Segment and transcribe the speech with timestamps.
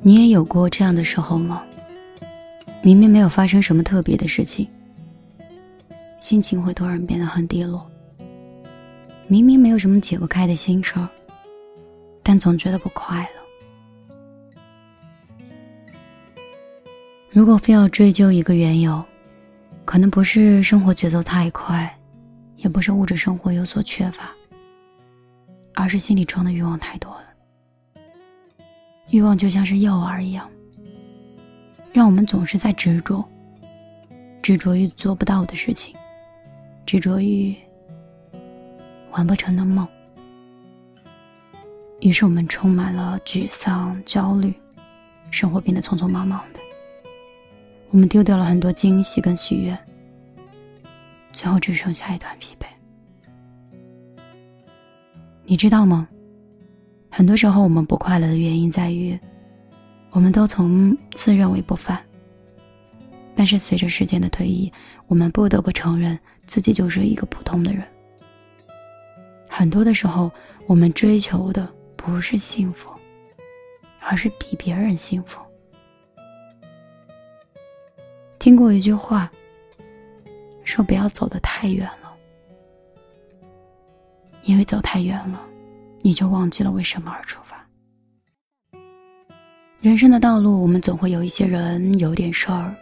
[0.00, 1.64] 你也有过这样的时候吗？
[2.82, 4.68] 明明没有发生什么特别的事情，
[6.20, 7.84] 心情会突然变得很低落。
[9.26, 11.08] 明明没有什么解不开的心事儿，
[12.22, 13.28] 但总觉得不快乐。
[17.30, 19.04] 如果非要追究一个缘由，
[19.84, 21.92] 可能不是生活节奏太快，
[22.56, 24.30] 也不是物质生活有所缺乏，
[25.74, 27.27] 而是心里装的欲望太多了。
[29.10, 30.48] 欲望就像是诱饵一样，
[31.92, 33.26] 让我们总是在执着，
[34.42, 35.96] 执着于做不到的事情，
[36.84, 37.54] 执着于
[39.12, 39.88] 完不成的梦。
[42.00, 44.54] 于是我们充满了沮丧、焦虑，
[45.30, 46.60] 生活变得匆匆忙忙的。
[47.90, 49.76] 我们丢掉了很多惊喜跟喜悦，
[51.32, 52.66] 最后只剩下一团疲惫。
[55.44, 56.06] 你知道吗？
[57.10, 59.18] 很多时候，我们不快乐的原因在于，
[60.10, 62.02] 我们都从自认为不凡。
[63.34, 64.72] 但是随着时间的推移，
[65.06, 67.82] 我们不得不承认自己就是一个普通的人。
[69.48, 70.30] 很多的时候，
[70.66, 72.90] 我们追求的不是幸福，
[74.00, 75.40] 而是比别人幸福。
[78.38, 79.30] 听过一句话，
[80.64, 82.14] 说不要走得太远了，
[84.42, 85.44] 因为走太远了。
[86.08, 87.62] 你就忘记了为什么而出发。
[89.78, 92.74] 人生的道路，我们总会有一些人、有点事儿，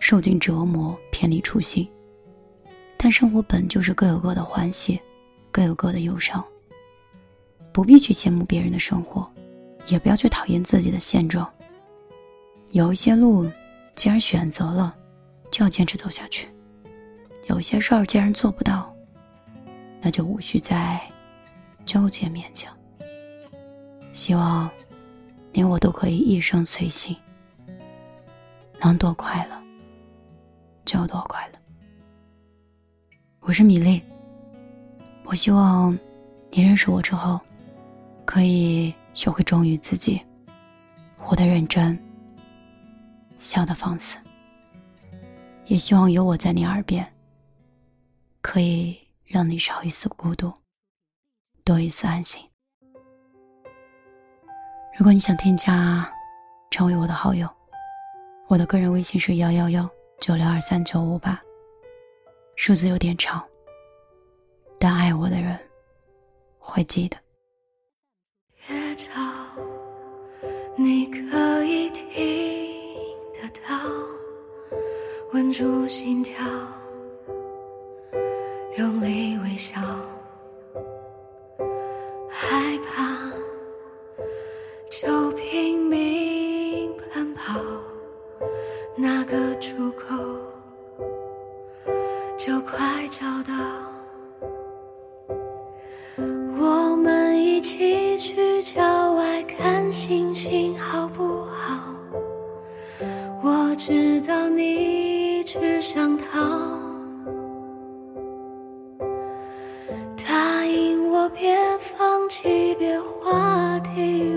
[0.00, 1.88] 受尽折磨，偏离初心。
[2.96, 5.00] 但生活本就是各有各的欢喜，
[5.52, 6.44] 各有各的忧伤。
[7.70, 9.32] 不必去羡慕别人的生活，
[9.86, 11.48] 也不要去讨厌自己的现状。
[12.72, 13.48] 有一些路，
[13.94, 14.96] 既然选择了，
[15.52, 16.48] 就要坚持走下去；
[17.46, 18.92] 有些事儿，既然做不到，
[20.00, 21.00] 那就无需再。
[21.88, 22.70] 纠结勉强，
[24.12, 24.70] 希望
[25.54, 27.16] 你我都可以一生随心，
[28.78, 29.58] 能多快乐
[30.84, 31.58] 就多快乐。
[33.40, 34.02] 我是米粒，
[35.24, 35.98] 我希望
[36.50, 37.40] 你认识我之后，
[38.26, 40.20] 可以学会忠于自己，
[41.16, 41.98] 活得认真，
[43.38, 44.18] 笑得放肆。
[45.64, 47.10] 也希望有我在你耳边，
[48.42, 48.94] 可以
[49.24, 50.52] 让你少一丝孤独。
[51.68, 52.40] 多一丝安心。
[54.96, 56.10] 如果你想添加，
[56.70, 57.46] 成为我的好友，
[58.46, 59.86] 我的个人微信是幺幺幺
[60.18, 61.38] 九六二三九五八，
[62.56, 63.46] 数字有点长，
[64.80, 65.58] 但爱我的人
[66.58, 67.18] 会记得。
[68.66, 69.20] 别吵，
[70.74, 72.08] 你可以听
[73.34, 73.78] 得到，
[75.34, 76.46] 稳住心跳，
[78.78, 79.78] 用力微笑。
[84.90, 87.60] 就拼命奔跑
[88.96, 90.16] 那个出口
[92.38, 93.54] 就快找到
[96.58, 101.94] 我们一起去郊外看星星好不好？
[103.44, 106.26] 我知道你一直想逃
[110.16, 114.36] 答应我别放弃别话题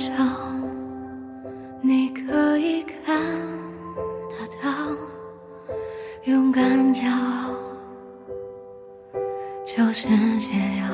[0.00, 0.08] 照，
[1.82, 3.22] 你可以看
[4.30, 4.70] 得到
[6.24, 7.50] 勇敢骄傲，
[9.66, 10.08] 就是
[10.38, 10.88] 解药。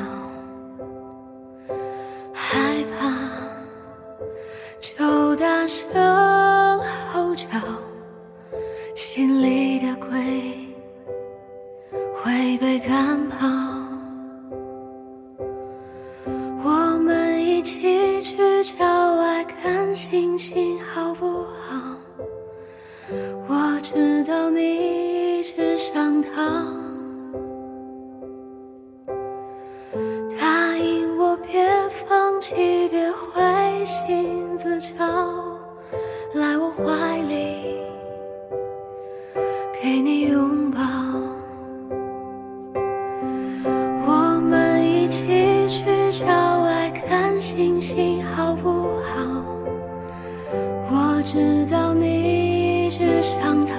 [2.32, 3.12] 害怕，
[4.80, 5.88] 就大声
[7.12, 7.46] 吼叫，
[8.96, 10.55] 心里的鬼
[20.06, 21.26] 看星星，好不
[21.66, 21.96] 好？
[23.48, 25.38] 我知道你。
[25.38, 26.30] 一直想逃。
[30.38, 35.04] 答应我，别放弃，别灰心自嘲，
[36.34, 37.76] 来我怀里，
[39.82, 40.80] 给你拥抱。
[44.06, 45.26] 我们一起
[45.68, 46.26] 去郊
[46.62, 48.75] 外看星星，好不？
[51.26, 53.74] 知道你一直想逃。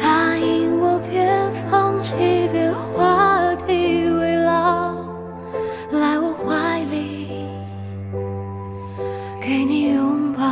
[0.00, 1.28] 答应我，别
[1.70, 2.14] 放弃，
[2.50, 4.94] 别画地为牢，
[5.90, 7.46] 来我怀里，
[9.42, 10.42] 给你拥抱。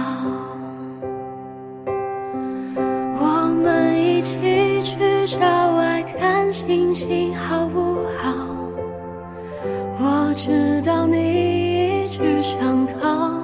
[3.19, 5.39] 我们一起去郊
[5.77, 8.35] 外看星星，好不好？
[9.99, 11.62] 我知道你
[12.13, 13.42] 一直想逃。